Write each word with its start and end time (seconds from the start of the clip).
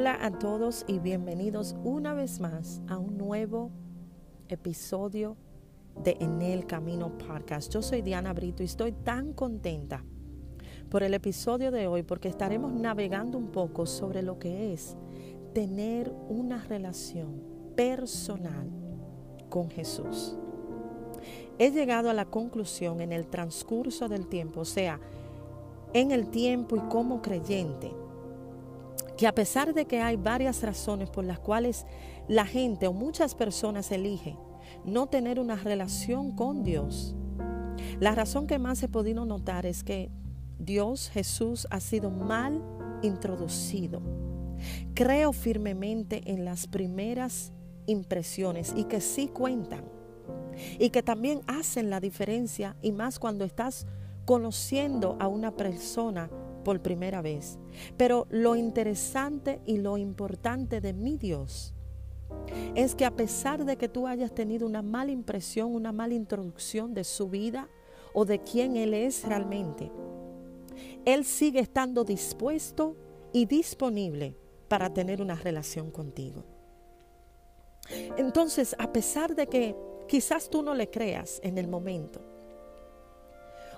Hola 0.00 0.16
a 0.22 0.30
todos 0.30 0.86
y 0.88 0.98
bienvenidos 0.98 1.76
una 1.84 2.14
vez 2.14 2.40
más 2.40 2.80
a 2.88 2.96
un 2.96 3.18
nuevo 3.18 3.70
episodio 4.48 5.36
de 6.02 6.16
En 6.20 6.40
el 6.40 6.64
Camino 6.66 7.18
Podcast. 7.18 7.70
Yo 7.70 7.82
soy 7.82 8.00
Diana 8.00 8.32
Brito 8.32 8.62
y 8.62 8.66
estoy 8.66 8.92
tan 8.92 9.34
contenta 9.34 10.02
por 10.88 11.02
el 11.02 11.12
episodio 11.12 11.70
de 11.70 11.86
hoy 11.86 12.02
porque 12.02 12.28
estaremos 12.28 12.72
navegando 12.72 13.36
un 13.36 13.48
poco 13.48 13.84
sobre 13.84 14.22
lo 14.22 14.38
que 14.38 14.72
es 14.72 14.96
tener 15.52 16.10
una 16.30 16.64
relación 16.64 17.42
personal 17.76 18.70
con 19.50 19.68
Jesús. 19.68 20.34
He 21.58 21.72
llegado 21.72 22.08
a 22.08 22.14
la 22.14 22.24
conclusión 22.24 23.02
en 23.02 23.12
el 23.12 23.26
transcurso 23.26 24.08
del 24.08 24.28
tiempo, 24.28 24.60
o 24.60 24.64
sea, 24.64 24.98
en 25.92 26.10
el 26.10 26.30
tiempo 26.30 26.76
y 26.76 26.80
como 26.88 27.20
creyente, 27.20 27.92
que 29.20 29.26
a 29.26 29.34
pesar 29.34 29.74
de 29.74 29.84
que 29.84 30.00
hay 30.00 30.16
varias 30.16 30.62
razones 30.62 31.10
por 31.10 31.26
las 31.26 31.38
cuales 31.38 31.84
la 32.26 32.46
gente 32.46 32.86
o 32.86 32.94
muchas 32.94 33.34
personas 33.34 33.92
eligen 33.92 34.38
no 34.86 35.08
tener 35.08 35.38
una 35.38 35.56
relación 35.56 36.34
con 36.34 36.62
Dios, 36.62 37.14
la 37.98 38.14
razón 38.14 38.46
que 38.46 38.58
más 38.58 38.82
he 38.82 38.88
podido 38.88 39.26
notar 39.26 39.66
es 39.66 39.84
que 39.84 40.10
Dios 40.58 41.10
Jesús 41.10 41.66
ha 41.70 41.80
sido 41.80 42.08
mal 42.08 42.62
introducido. 43.02 44.00
Creo 44.94 45.34
firmemente 45.34 46.22
en 46.24 46.46
las 46.46 46.66
primeras 46.66 47.52
impresiones 47.84 48.72
y 48.74 48.84
que 48.84 49.02
sí 49.02 49.28
cuentan 49.28 49.84
y 50.78 50.88
que 50.88 51.02
también 51.02 51.42
hacen 51.46 51.90
la 51.90 52.00
diferencia 52.00 52.74
y 52.80 52.92
más 52.92 53.18
cuando 53.18 53.44
estás 53.44 53.86
conociendo 54.24 55.18
a 55.20 55.28
una 55.28 55.50
persona 55.50 56.30
por 56.62 56.80
primera 56.80 57.22
vez. 57.22 57.58
Pero 57.96 58.26
lo 58.30 58.56
interesante 58.56 59.60
y 59.66 59.78
lo 59.78 59.98
importante 59.98 60.80
de 60.80 60.92
mi 60.92 61.16
Dios 61.16 61.74
es 62.74 62.94
que 62.94 63.04
a 63.04 63.10
pesar 63.10 63.64
de 63.64 63.76
que 63.76 63.88
tú 63.88 64.06
hayas 64.06 64.34
tenido 64.34 64.66
una 64.66 64.82
mala 64.82 65.10
impresión, 65.10 65.74
una 65.74 65.92
mala 65.92 66.14
introducción 66.14 66.94
de 66.94 67.04
su 67.04 67.28
vida 67.28 67.68
o 68.12 68.24
de 68.24 68.40
quién 68.40 68.76
Él 68.76 68.94
es 68.94 69.24
realmente, 69.24 69.90
Él 71.04 71.24
sigue 71.24 71.60
estando 71.60 72.04
dispuesto 72.04 72.96
y 73.32 73.46
disponible 73.46 74.36
para 74.68 74.92
tener 74.92 75.20
una 75.20 75.34
relación 75.34 75.90
contigo. 75.90 76.44
Entonces, 78.16 78.76
a 78.78 78.92
pesar 78.92 79.34
de 79.34 79.48
que 79.48 79.76
quizás 80.06 80.48
tú 80.48 80.62
no 80.62 80.74
le 80.74 80.90
creas 80.90 81.40
en 81.42 81.58
el 81.58 81.66
momento, 81.66 82.20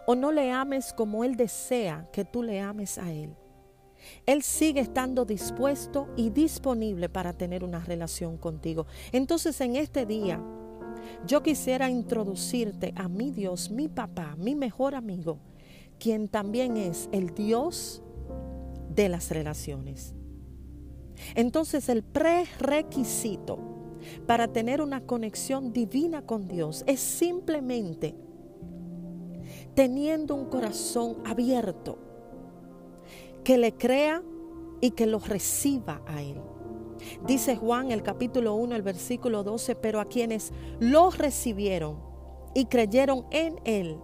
o 0.07 0.15
no 0.15 0.33
le 0.33 0.51
ames 0.51 0.93
como 0.93 1.25
Él 1.25 1.37
desea 1.37 2.09
que 2.13 2.25
tú 2.25 2.43
le 2.43 2.61
ames 2.61 2.99
a 2.99 3.13
Él. 3.13 3.35
Él 4.27 4.43
sigue 4.43 4.81
estando 4.81 5.25
dispuesto 5.25 6.09
y 6.17 6.31
disponible 6.31 7.09
para 7.09 7.33
tener 7.33 7.65
una 7.65 7.81
relación 7.81 8.37
contigo. 8.37 8.87
Entonces 9.13 9.61
en 9.61 9.77
este 9.77 10.07
día 10.07 10.41
yo 11.27 11.43
quisiera 11.43 11.89
introducirte 11.91 12.93
a 12.97 13.09
mi 13.09 13.31
Dios, 13.31 13.71
mi 13.71 13.89
papá, 13.89 14.35
mi 14.39 14.55
mejor 14.55 14.95
amigo, 14.95 15.39
quien 15.99 16.29
también 16.29 16.77
es 16.77 17.09
el 17.13 17.35
Dios 17.35 18.03
de 18.89 19.09
las 19.09 19.31
relaciones. 19.31 20.15
Entonces 21.35 21.89
el 21.89 22.03
prerequisito 22.03 23.59
para 24.27 24.49
tener 24.49 24.81
una 24.81 25.03
conexión 25.03 25.73
divina 25.73 26.23
con 26.23 26.49
Dios 26.49 26.83
es 26.87 27.01
simplemente 27.01 28.17
teniendo 29.75 30.35
un 30.35 30.47
corazón 30.47 31.17
abierto, 31.25 31.99
que 33.45 33.59
le 33.59 33.75
crea 33.75 34.23
y 34.81 34.91
que 34.93 35.07
lo 35.07 35.19
reciba 35.19 36.03
a 36.07 36.23
Él. 36.23 36.41
Dice 37.27 37.57
Juan 37.57 37.91
el 37.91 38.03
capítulo 38.03 38.55
1, 38.55 38.77
el 38.77 38.83
versículo 38.83 39.43
12, 39.43 39.75
pero 39.77 40.01
a 40.01 40.05
quienes 40.05 40.53
lo 40.79 41.11
recibieron 41.11 41.99
y 42.55 42.67
creyeron 42.67 43.27
en 43.31 43.61
Él, 43.65 43.99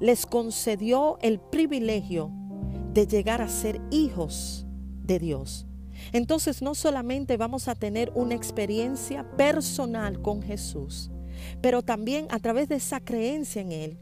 les 0.00 0.26
concedió 0.26 1.18
el 1.22 1.40
privilegio 1.40 2.30
de 2.92 3.06
llegar 3.06 3.40
a 3.40 3.48
ser 3.48 3.80
hijos 3.90 4.66
de 5.02 5.18
Dios. 5.18 5.66
Entonces 6.12 6.62
no 6.62 6.74
solamente 6.74 7.36
vamos 7.36 7.68
a 7.68 7.74
tener 7.74 8.12
una 8.14 8.34
experiencia 8.34 9.24
personal 9.36 10.20
con 10.20 10.42
Jesús, 10.42 11.10
pero 11.60 11.82
también 11.82 12.26
a 12.30 12.38
través 12.38 12.68
de 12.68 12.76
esa 12.76 13.00
creencia 13.00 13.62
en 13.62 13.72
Él, 13.72 13.98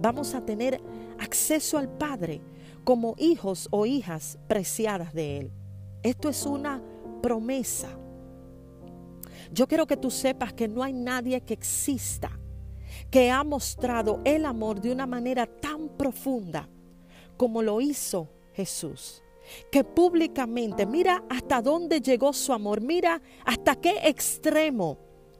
vamos 0.00 0.34
a 0.34 0.44
tener 0.44 0.80
acceso 1.18 1.78
al 1.78 1.88
Padre 1.88 2.40
como 2.84 3.14
hijos 3.18 3.68
o 3.70 3.86
hijas 3.86 4.38
preciadas 4.48 5.12
de 5.14 5.38
Él. 5.38 5.52
Esto 6.02 6.28
es 6.28 6.44
una 6.46 6.82
promesa. 7.22 7.88
Yo 9.52 9.68
quiero 9.68 9.86
que 9.86 9.96
tú 9.96 10.10
sepas 10.10 10.52
que 10.52 10.66
no 10.66 10.82
hay 10.82 10.92
nadie 10.92 11.40
que 11.42 11.54
exista 11.54 12.38
que 13.10 13.30
ha 13.30 13.44
mostrado 13.44 14.20
el 14.24 14.44
amor 14.46 14.80
de 14.80 14.92
una 14.92 15.06
manera 15.06 15.46
tan 15.46 15.88
profunda 15.90 16.68
como 17.36 17.62
lo 17.62 17.80
hizo 17.80 18.28
Jesús. 18.54 19.22
Que 19.70 19.84
públicamente, 19.84 20.86
mira 20.86 21.24
hasta 21.28 21.60
dónde 21.60 22.00
llegó 22.00 22.32
su 22.32 22.52
amor, 22.52 22.80
mira 22.80 23.20
hasta 23.44 23.76
qué 23.76 24.00
extremo 24.04 24.98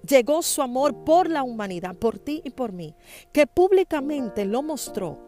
llegó 0.08 0.42
su 0.42 0.62
amor 0.62 1.04
por 1.04 1.30
la 1.30 1.42
humanidad, 1.42 1.94
por 1.96 2.18
ti 2.18 2.42
y 2.44 2.50
por 2.50 2.72
mí, 2.72 2.94
que 3.32 3.46
públicamente 3.46 4.44
lo 4.44 4.62
mostró 4.62 5.18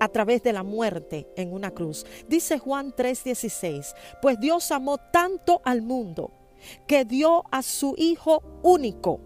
a 0.00 0.08
través 0.08 0.42
de 0.42 0.52
la 0.52 0.62
muerte 0.62 1.28
en 1.36 1.52
una 1.52 1.70
cruz. 1.70 2.04
Dice 2.28 2.58
Juan 2.58 2.92
3:16, 2.94 3.94
pues 4.20 4.38
Dios 4.38 4.70
amó 4.70 4.98
tanto 4.98 5.60
al 5.64 5.82
mundo 5.82 6.32
que 6.86 7.04
dio 7.04 7.44
a 7.50 7.62
su 7.62 7.94
Hijo 7.96 8.42
único 8.62 9.20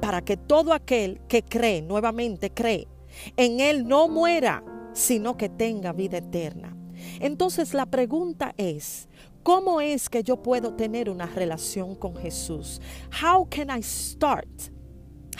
para 0.00 0.22
que 0.22 0.36
todo 0.36 0.72
aquel 0.72 1.20
que 1.28 1.42
cree, 1.42 1.82
nuevamente 1.82 2.50
cree, 2.50 2.88
en 3.36 3.60
Él 3.60 3.86
no 3.86 4.08
muera, 4.08 4.64
sino 4.92 5.36
que 5.36 5.48
tenga 5.48 5.92
vida 5.92 6.18
eterna. 6.18 6.76
Entonces 7.20 7.74
la 7.74 7.86
pregunta 7.86 8.54
es, 8.56 9.08
¿Cómo 9.42 9.80
es 9.80 10.08
que 10.08 10.22
yo 10.22 10.36
puedo 10.36 10.74
tener 10.74 11.10
una 11.10 11.26
relación 11.26 11.96
con 11.96 12.14
Jesús? 12.14 12.80
How 13.20 13.46
can 13.48 13.76
I 13.76 13.82
start? 13.82 14.48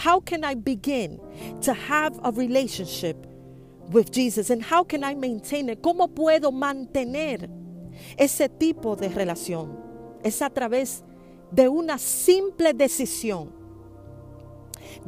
How 0.05 0.21
can 0.21 0.43
I 0.45 0.55
begin 0.55 1.21
to 1.61 1.73
have 1.73 2.19
a 2.25 2.33
relationship 2.33 3.17
with 3.93 4.11
Jesus? 4.11 4.51
And 4.51 4.63
how 4.63 4.85
can 4.85 5.05
I 5.05 5.15
maintain 5.15 5.69
it? 5.69 5.81
¿Cómo 5.81 6.09
puedo 6.09 6.51
mantener 6.51 7.49
ese 8.17 8.49
tipo 8.49 8.97
de 8.97 9.09
relación? 9.09 9.79
Es 10.25 10.43
a 10.43 10.51
través 10.51 11.05
de 11.53 11.69
una 11.69 11.99
simple 11.99 12.73
decisión 12.73 13.53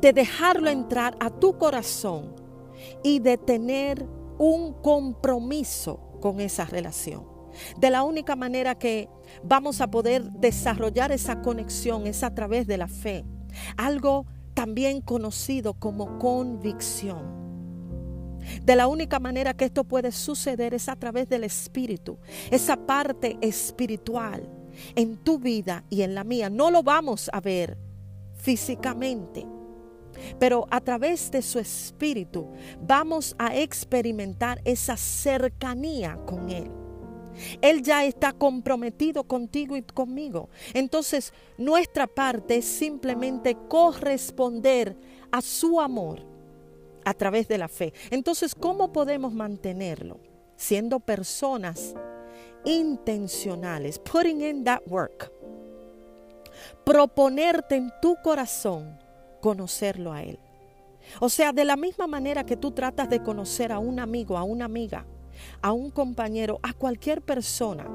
de 0.00 0.12
dejarlo 0.12 0.70
entrar 0.70 1.16
a 1.18 1.30
tu 1.30 1.58
corazón 1.58 2.36
y 3.02 3.18
de 3.18 3.38
tener 3.38 4.06
un 4.38 4.74
compromiso 4.74 5.98
con 6.20 6.40
esa 6.40 6.64
relación. 6.64 7.33
De 7.78 7.90
la 7.90 8.02
única 8.02 8.36
manera 8.36 8.74
que 8.74 9.08
vamos 9.42 9.80
a 9.80 9.90
poder 9.90 10.24
desarrollar 10.32 11.12
esa 11.12 11.42
conexión 11.42 12.06
es 12.06 12.22
a 12.22 12.34
través 12.34 12.66
de 12.66 12.78
la 12.78 12.88
fe. 12.88 13.24
Algo 13.76 14.26
también 14.54 15.00
conocido 15.00 15.74
como 15.74 16.18
convicción. 16.18 17.44
De 18.62 18.76
la 18.76 18.86
única 18.86 19.18
manera 19.18 19.54
que 19.54 19.64
esto 19.64 19.84
puede 19.84 20.12
suceder 20.12 20.74
es 20.74 20.88
a 20.88 20.96
través 20.96 21.28
del 21.28 21.44
Espíritu, 21.44 22.18
esa 22.50 22.76
parte 22.76 23.38
espiritual 23.40 24.48
en 24.94 25.16
tu 25.16 25.38
vida 25.38 25.84
y 25.88 26.02
en 26.02 26.14
la 26.14 26.24
mía. 26.24 26.50
No 26.50 26.70
lo 26.70 26.82
vamos 26.82 27.30
a 27.32 27.40
ver 27.40 27.78
físicamente, 28.36 29.46
pero 30.38 30.66
a 30.70 30.80
través 30.80 31.30
de 31.30 31.42
su 31.42 31.58
Espíritu 31.58 32.48
vamos 32.80 33.34
a 33.38 33.56
experimentar 33.56 34.60
esa 34.64 34.96
cercanía 34.96 36.18
con 36.26 36.50
Él. 36.50 36.83
Él 37.60 37.82
ya 37.82 38.04
está 38.04 38.32
comprometido 38.32 39.24
contigo 39.24 39.76
y 39.76 39.82
conmigo. 39.82 40.48
Entonces, 40.72 41.32
nuestra 41.58 42.06
parte 42.06 42.56
es 42.56 42.64
simplemente 42.64 43.56
corresponder 43.68 44.96
a 45.30 45.40
su 45.40 45.80
amor 45.80 46.20
a 47.04 47.14
través 47.14 47.48
de 47.48 47.58
la 47.58 47.68
fe. 47.68 47.92
Entonces, 48.10 48.54
¿cómo 48.54 48.92
podemos 48.92 49.32
mantenerlo? 49.32 50.18
Siendo 50.56 51.00
personas 51.00 51.94
intencionales, 52.64 53.98
putting 53.98 54.40
in 54.40 54.64
that 54.64 54.80
work. 54.86 55.30
Proponerte 56.84 57.76
en 57.76 57.90
tu 58.00 58.16
corazón 58.22 58.98
conocerlo 59.40 60.12
a 60.12 60.22
Él. 60.22 60.38
O 61.20 61.28
sea, 61.28 61.52
de 61.52 61.64
la 61.64 61.76
misma 61.76 62.06
manera 62.06 62.44
que 62.44 62.56
tú 62.56 62.70
tratas 62.70 63.10
de 63.10 63.22
conocer 63.22 63.72
a 63.72 63.78
un 63.78 64.00
amigo, 64.00 64.38
a 64.38 64.42
una 64.42 64.64
amiga, 64.64 65.04
a 65.62 65.72
un 65.72 65.90
compañero, 65.90 66.58
a 66.62 66.72
cualquier 66.72 67.22
persona. 67.22 67.86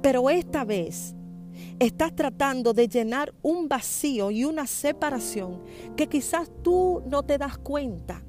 Pero 0.00 0.30
esta 0.30 0.64
vez 0.64 1.14
estás 1.78 2.14
tratando 2.14 2.72
de 2.72 2.88
llenar 2.88 3.34
un 3.42 3.68
vacío 3.68 4.30
y 4.30 4.44
una 4.44 4.66
separación 4.66 5.62
que 5.96 6.08
quizás 6.08 6.50
tú 6.62 7.02
no 7.06 7.22
te 7.22 7.38
das 7.38 7.58
cuenta 7.58 8.22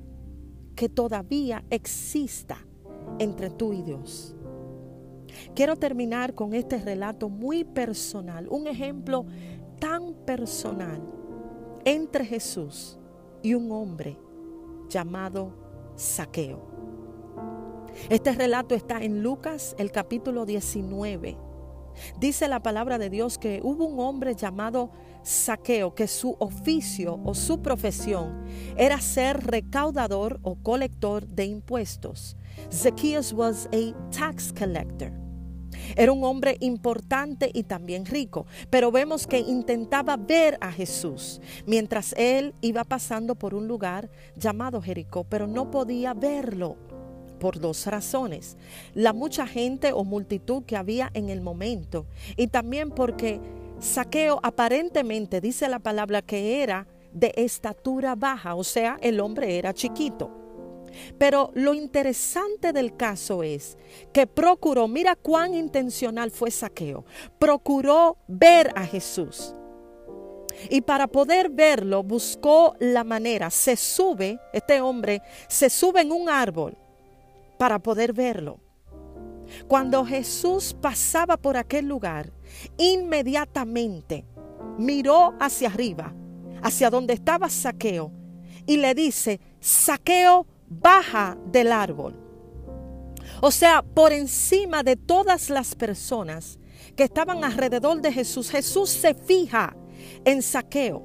que 0.76 0.90
todavía 0.90 1.64
exista 1.70 2.58
entre 3.20 3.50
tú 3.50 3.74
y 3.74 3.82
Dios. 3.82 4.36
Quiero 5.56 5.76
terminar 5.76 6.34
con 6.34 6.54
este 6.54 6.78
relato 6.78 7.30
muy 7.30 7.64
personal, 7.64 8.48
un 8.50 8.68
ejemplo 8.68 9.26
tan 9.80 10.14
personal 10.26 11.02
entre 11.86 12.26
Jesús 12.26 12.98
y 13.42 13.54
un 13.54 13.72
hombre 13.72 14.18
llamado 14.90 15.54
Saqueo. 15.96 16.73
Este 18.10 18.34
relato 18.34 18.76
está 18.76 19.04
en 19.04 19.24
Lucas, 19.24 19.76
el 19.78 19.92
capítulo 19.92 20.46
19. 20.46 21.38
Dice 22.20 22.48
la 22.48 22.62
palabra 22.62 22.98
de 22.98 23.10
Dios 23.10 23.38
que 23.38 23.62
hubo 23.64 23.86
un 23.86 24.00
hombre 24.00 24.36
llamado 24.36 24.92
Saqueo, 25.22 25.94
que 25.94 26.08
su 26.08 26.36
oficio 26.40 27.20
o 27.24 27.34
su 27.34 27.62
profesión 27.62 28.46
era 28.78 29.00
ser 29.00 29.46
recaudador 29.46 30.40
o 30.44 30.56
colector 30.56 31.28
de 31.28 31.46
impuestos. 31.46 32.36
Zacchaeus 32.72 33.34
was 33.34 33.70
a 33.72 33.94
tax 34.12 34.52
collector. 34.52 35.12
Era 35.96 36.12
un 36.12 36.24
hombre 36.24 36.58
importante 36.62 37.50
y 37.54 37.64
también 37.64 38.06
rico, 38.06 38.46
pero 38.70 38.92
vemos 38.92 39.28
que 39.28 39.40
intentaba 39.40 40.18
ver 40.18 40.58
a 40.62 40.72
Jesús 40.72 41.42
mientras 41.66 42.14
él 42.14 42.54
iba 42.62 42.84
pasando 42.84 43.36
por 43.36 43.54
un 43.54 43.68
lugar 43.68 44.10
llamado 44.36 44.82
Jericó, 44.82 45.24
pero 45.24 45.48
no 45.48 45.72
podía 45.72 46.14
verlo 46.14 46.78
por 47.44 47.60
dos 47.60 47.86
razones. 47.88 48.56
La 48.94 49.12
mucha 49.12 49.46
gente 49.46 49.92
o 49.92 50.06
multitud 50.06 50.64
que 50.64 50.78
había 50.78 51.12
en 51.14 51.30
el 51.30 51.42
momento 51.42 52.06
y 52.38 52.48
también 52.48 52.90
porque 52.90 53.42
Saqueo 53.82 54.40
aparentemente 54.42 55.42
dice 55.42 55.68
la 55.68 55.80
palabra 55.80 56.22
que 56.22 56.64
era 56.64 56.88
de 57.12 57.34
estatura 57.36 58.16
baja, 58.16 58.56
o 58.56 58.64
sea, 58.64 58.98
el 59.02 59.20
hombre 59.20 59.58
era 59.58 59.74
chiquito. 59.74 60.32
Pero 61.18 61.52
lo 61.54 61.74
interesante 61.74 62.72
del 62.72 62.96
caso 62.96 63.44
es 63.44 63.78
que 64.14 64.26
procuró, 64.26 64.88
mira 64.88 65.18
cuán 65.18 65.54
intencional 65.54 66.32
fue 66.32 66.50
Saqueo, 66.50 67.04
procuró 67.40 68.20
ver 68.26 68.72
a 68.74 68.86
Jesús. 68.86 69.54
Y 70.70 70.80
para 70.80 71.08
poder 71.08 71.50
verlo 71.50 72.04
buscó 72.04 72.74
la 72.80 73.04
manera, 73.04 73.50
se 73.50 73.76
sube, 73.76 74.40
este 74.54 74.80
hombre 74.80 75.22
se 75.50 75.70
sube 75.70 76.00
en 76.00 76.14
un 76.14 76.30
árbol 76.30 76.78
para 77.58 77.80
poder 77.80 78.14
verlo. 78.14 78.60
Cuando 79.68 80.06
Jesús 80.06 80.76
pasaba 80.80 81.38
por 81.38 81.58
aquel 81.58 81.88
lugar, 81.88 82.32
inmediatamente 82.78 84.26
miró 84.78 85.34
hacia 85.40 85.70
arriba, 85.70 86.14
hacia 86.62 86.90
donde 86.90 87.14
estaba 87.14 87.50
Saqueo, 87.50 88.12
y 88.66 88.78
le 88.78 88.96
dice, 88.96 89.40
Saqueo, 89.60 90.48
baja 90.68 91.38
del 91.52 91.72
árbol. 91.72 92.16
O 93.42 93.52
sea, 93.52 93.82
por 93.82 94.14
encima 94.14 94.84
de 94.84 94.96
todas 94.96 95.50
las 95.50 95.76
personas 95.76 96.60
que 96.96 97.04
estaban 97.04 97.44
alrededor 97.44 98.02
de 98.02 98.12
Jesús, 98.12 98.50
Jesús 98.50 98.90
se 98.90 99.14
fija 99.14 99.76
en 100.26 100.42
Saqueo 100.42 101.04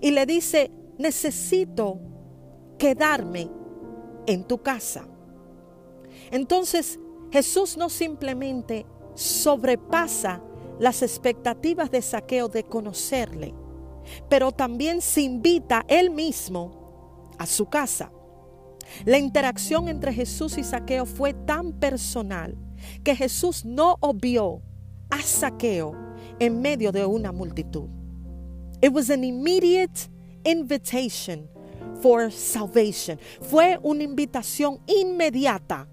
y 0.00 0.10
le 0.10 0.26
dice, 0.26 0.70
necesito 0.98 2.00
quedarme 2.78 3.50
en 4.26 4.44
tu 4.44 4.58
casa. 4.62 5.06
Entonces 6.30 6.98
Jesús 7.30 7.76
no 7.76 7.88
simplemente 7.88 8.86
sobrepasa 9.14 10.42
las 10.78 11.02
expectativas 11.02 11.90
de 11.90 12.02
saqueo 12.02 12.48
de 12.48 12.64
conocerle, 12.64 13.54
pero 14.28 14.50
también 14.50 15.00
se 15.00 15.22
invita 15.22 15.84
él 15.88 16.10
mismo 16.10 17.30
a 17.38 17.46
su 17.46 17.66
casa. 17.66 18.10
La 19.04 19.18
interacción 19.18 19.88
entre 19.88 20.12
Jesús 20.12 20.58
y 20.58 20.64
Saqueo 20.64 21.06
fue 21.06 21.32
tan 21.32 21.72
personal 21.72 22.56
que 23.04 23.14
Jesús 23.14 23.64
no 23.64 23.96
obvió 24.00 24.62
a 25.10 25.20
Saqueo 25.20 25.94
en 26.38 26.60
medio 26.60 26.90
de 26.90 27.04
una 27.04 27.30
multitud. 27.30 27.88
It 28.82 28.92
was 28.92 29.10
an 29.10 29.22
immediate 29.22 30.08
invitation 30.44 31.48
for 32.00 32.32
salvation. 32.32 33.18
Fue 33.42 33.78
una 33.82 34.02
invitación 34.02 34.80
inmediata 34.86 35.86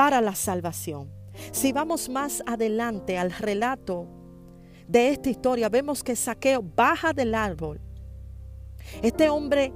para 0.00 0.22
la 0.22 0.34
salvación. 0.34 1.10
Si 1.52 1.72
vamos 1.72 2.08
más 2.08 2.42
adelante 2.46 3.18
al 3.18 3.30
relato 3.30 4.06
de 4.88 5.10
esta 5.10 5.28
historia, 5.28 5.68
vemos 5.68 6.02
que 6.02 6.16
Saqueo 6.16 6.62
baja 6.62 7.12
del 7.12 7.34
árbol. 7.34 7.82
Este 9.02 9.28
hombre 9.28 9.74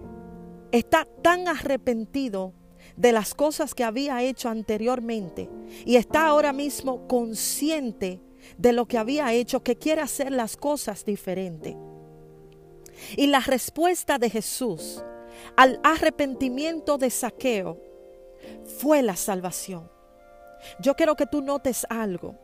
está 0.73 1.07
tan 1.21 1.47
arrepentido 1.47 2.55
de 2.97 3.13
las 3.13 3.35
cosas 3.35 3.75
que 3.75 3.85
había 3.85 4.23
hecho 4.23 4.49
anteriormente 4.49 5.51
y 5.85 5.97
está 5.97 6.29
ahora 6.29 6.55
mismo 6.55 7.07
consciente 7.07 8.23
de 8.57 8.73
lo 8.73 8.87
que 8.87 8.97
había 8.97 9.31
hecho, 9.35 9.63
que 9.63 9.77
quiere 9.77 10.01
hacer 10.01 10.33
las 10.33 10.57
cosas 10.57 11.05
diferente. 11.05 11.77
Y 13.15 13.27
la 13.27 13.41
respuesta 13.41 14.17
de 14.17 14.31
Jesús 14.31 15.05
al 15.55 15.79
arrepentimiento 15.83 16.97
de 16.97 17.11
Saqueo 17.11 17.79
fue 18.79 19.03
la 19.03 19.17
salvación. 19.17 19.93
Yo 20.81 20.95
quiero 20.95 21.17
que 21.17 21.27
tú 21.27 21.43
notes 21.43 21.87
algo. 21.89 22.37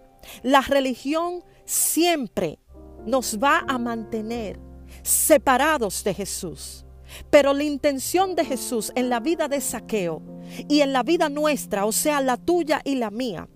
La 0.42 0.60
religión 0.60 1.42
siempre 1.64 2.58
nos 3.06 3.38
va 3.38 3.64
a 3.66 3.78
mantener 3.78 4.58
separados 5.02 6.04
de 6.04 6.14
Jesús. 6.14 6.84
Pero 7.30 7.52
la 7.54 7.64
intención 7.64 8.34
de 8.34 8.44
Jesús 8.44 8.92
en 8.94 9.08
la 9.08 9.20
vida 9.20 9.48
de 9.48 9.60
saqueo 9.60 10.22
y 10.68 10.80
en 10.80 10.92
la 10.92 11.02
vida 11.02 11.28
nuestra, 11.28 11.84
o 11.84 11.92
sea, 11.92 12.20
la 12.20 12.36
tuya 12.36 12.80
y 12.84 12.96
la 12.96 13.10
mía, 13.10 13.48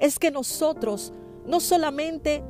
es 0.00 0.18
que 0.18 0.30
nosotros 0.30 1.12
no 1.46 1.60
solamente 1.60 2.42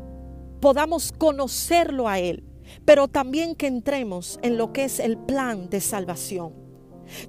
podamos 0.61 1.12
conocerlo 1.12 2.09
a 2.09 2.19
Él, 2.19 2.44
pero 2.85 3.09
también 3.09 3.55
que 3.55 3.67
entremos 3.67 4.38
en 4.43 4.56
lo 4.56 4.73
que 4.73 4.85
es 4.85 5.00
el 5.00 5.19
plan 5.19 5.69
de 5.69 5.81
salvación. 5.81 6.55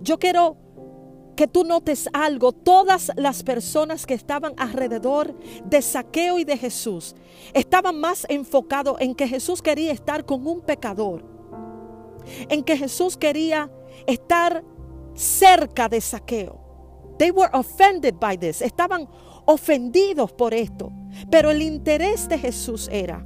Yo 0.01 0.19
quiero 0.19 0.57
que 1.37 1.47
tú 1.47 1.63
notes 1.63 2.09
algo, 2.13 2.51
todas 2.51 3.11
las 3.15 3.43
personas 3.43 4.07
que 4.07 4.15
estaban 4.15 4.55
alrededor 4.57 5.37
de 5.63 5.83
Saqueo 5.83 6.39
y 6.39 6.43
de 6.43 6.57
Jesús 6.57 7.15
estaban 7.53 7.99
más 7.99 8.25
enfocados 8.27 8.97
en 8.99 9.13
que 9.13 9.27
Jesús 9.27 9.61
quería 9.61 9.91
estar 9.91 10.25
con 10.25 10.47
un 10.47 10.61
pecador, 10.61 11.23
en 12.49 12.63
que 12.63 12.75
Jesús 12.75 13.15
quería 13.15 13.71
estar 14.07 14.63
cerca 15.13 15.87
de 15.87 16.01
Saqueo. 16.01 17.15
They 17.19 17.29
were 17.29 17.51
offended 17.53 18.15
by 18.19 18.37
this, 18.39 18.63
estaban 18.63 19.07
ofendidos 19.45 20.31
por 20.31 20.55
esto, 20.55 20.91
pero 21.29 21.51
el 21.51 21.61
interés 21.61 22.27
de 22.27 22.39
Jesús 22.39 22.89
era 22.91 23.23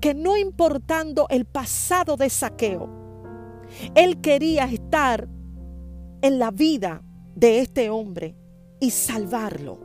que 0.00 0.12
no 0.12 0.36
importando 0.36 1.26
el 1.30 1.44
pasado 1.44 2.16
de 2.16 2.30
Saqueo, 2.30 2.88
él 3.94 4.20
quería 4.20 4.64
estar 4.64 5.28
en 6.22 6.38
la 6.38 6.50
vida 6.50 7.02
de 7.34 7.60
este 7.60 7.90
hombre 7.90 8.36
y 8.80 8.90
salvarlo. 8.90 9.78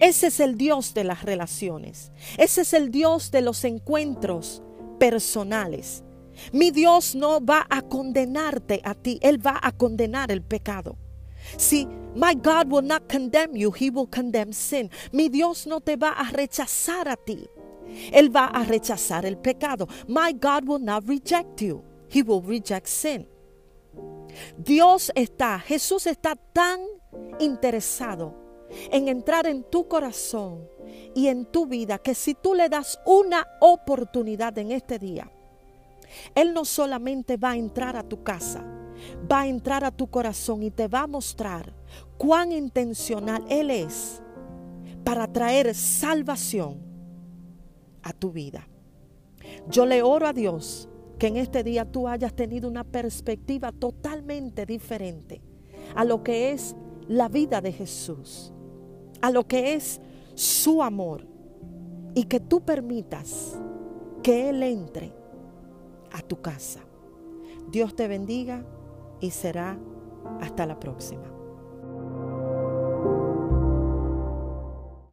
Ese 0.00 0.28
es 0.28 0.40
el 0.40 0.56
Dios 0.56 0.94
de 0.94 1.04
las 1.04 1.22
relaciones. 1.22 2.12
Ese 2.38 2.62
es 2.62 2.72
el 2.72 2.90
Dios 2.90 3.30
de 3.30 3.42
los 3.42 3.64
encuentros 3.64 4.62
personales. 4.98 6.04
Mi 6.52 6.70
Dios 6.70 7.14
no 7.14 7.44
va 7.44 7.66
a 7.68 7.82
condenarte 7.82 8.80
a 8.84 8.94
ti, 8.94 9.18
Él 9.22 9.44
va 9.44 9.58
a 9.62 9.72
condenar 9.72 10.32
el 10.32 10.42
pecado. 10.42 10.96
Si 11.56 11.86
my 12.14 12.34
God 12.34 12.70
will 12.70 12.86
not 12.86 13.10
condemn 13.10 13.54
you, 13.54 13.72
He 13.72 13.90
will 13.90 14.08
condemn 14.08 14.52
sin. 14.52 14.90
Mi 15.12 15.28
Dios 15.28 15.66
no 15.66 15.80
te 15.80 15.96
va 15.96 16.10
a 16.10 16.30
rechazar 16.30 17.08
a 17.08 17.16
ti, 17.16 17.48
Él 18.12 18.34
va 18.34 18.46
a 18.46 18.64
rechazar 18.64 19.26
el 19.26 19.36
pecado. 19.36 19.86
My 20.08 20.32
God 20.32 20.66
will 20.66 20.82
not 20.82 21.06
reject 21.06 21.60
you, 21.60 21.84
He 22.08 22.22
will 22.22 22.42
reject 22.42 22.88
sin. 22.88 23.26
Dios 24.56 25.12
está, 25.14 25.58
Jesús 25.60 26.06
está 26.06 26.36
tan 26.36 26.80
interesado 27.38 28.34
en 28.90 29.08
entrar 29.08 29.46
en 29.46 29.64
tu 29.64 29.88
corazón 29.88 30.68
y 31.14 31.28
en 31.28 31.46
tu 31.46 31.66
vida 31.66 31.98
que 31.98 32.14
si 32.14 32.34
tú 32.34 32.54
le 32.54 32.68
das 32.68 32.98
una 33.06 33.46
oportunidad 33.60 34.56
en 34.58 34.72
este 34.72 34.98
día, 34.98 35.30
Él 36.34 36.52
no 36.54 36.64
solamente 36.64 37.36
va 37.36 37.52
a 37.52 37.56
entrar 37.56 37.96
a 37.96 38.02
tu 38.02 38.22
casa, 38.22 38.64
va 39.30 39.42
a 39.42 39.46
entrar 39.46 39.84
a 39.84 39.90
tu 39.90 40.08
corazón 40.08 40.62
y 40.62 40.70
te 40.70 40.88
va 40.88 41.02
a 41.02 41.06
mostrar 41.06 41.72
cuán 42.18 42.52
intencional 42.52 43.44
Él 43.48 43.70
es 43.70 44.22
para 45.04 45.30
traer 45.30 45.74
salvación 45.74 46.82
a 48.02 48.12
tu 48.12 48.32
vida. 48.32 48.68
Yo 49.68 49.86
le 49.86 50.02
oro 50.02 50.26
a 50.26 50.32
Dios 50.32 50.88
que 51.18 51.28
en 51.28 51.36
este 51.36 51.62
día 51.62 51.90
tú 51.90 52.08
hayas 52.08 52.34
tenido 52.34 52.68
una 52.68 52.84
perspectiva 52.84 53.72
totalmente 53.72 54.66
diferente 54.66 55.40
a 55.94 56.04
lo 56.04 56.22
que 56.22 56.52
es 56.52 56.74
la 57.08 57.28
vida 57.28 57.60
de 57.60 57.72
Jesús, 57.72 58.52
a 59.20 59.30
lo 59.30 59.46
que 59.46 59.74
es 59.74 60.00
su 60.34 60.82
amor 60.82 61.26
y 62.14 62.24
que 62.24 62.40
tú 62.40 62.62
permitas 62.62 63.58
que 64.22 64.48
Él 64.48 64.62
entre 64.62 65.12
a 66.12 66.22
tu 66.22 66.40
casa. 66.40 66.80
Dios 67.70 67.94
te 67.94 68.08
bendiga 68.08 68.64
y 69.20 69.30
será 69.30 69.78
hasta 70.40 70.66
la 70.66 70.78
próxima. 70.78 71.33